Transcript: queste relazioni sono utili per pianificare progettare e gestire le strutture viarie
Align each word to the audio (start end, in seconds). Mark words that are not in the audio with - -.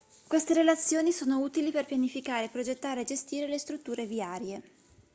queste 0.27 0.55
relazioni 0.55 1.11
sono 1.11 1.37
utili 1.41 1.69
per 1.69 1.85
pianificare 1.85 2.49
progettare 2.49 3.01
e 3.01 3.05
gestire 3.05 3.45
le 3.45 3.59
strutture 3.59 4.07
viarie 4.07 4.59